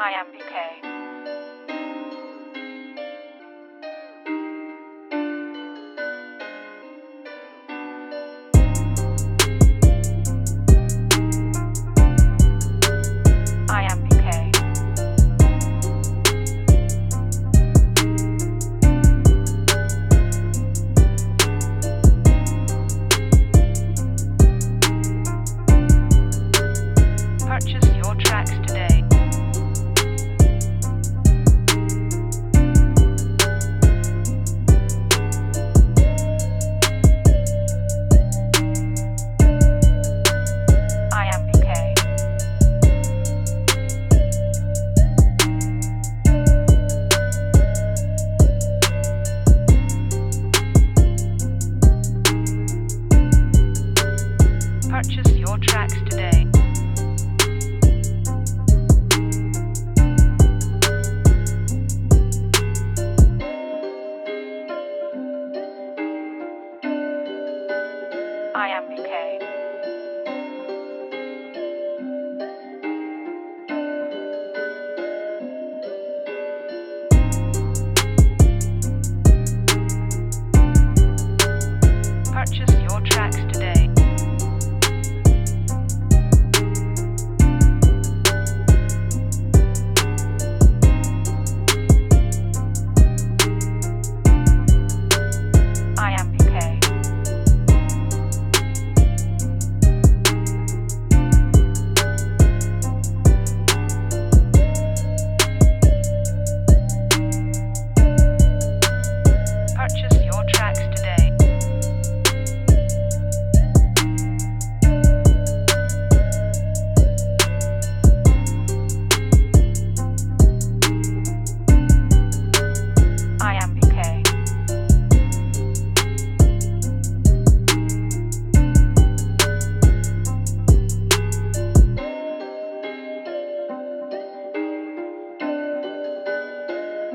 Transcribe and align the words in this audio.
I 0.00 0.12
am 0.12 0.26
PK. 0.32 0.69
I 68.60 68.68
am 68.68 68.84
BK. 68.90 69.49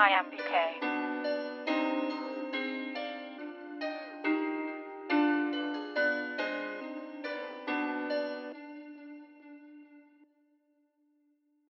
I 0.00 0.08
am 0.12 0.30
BK. 0.30 0.89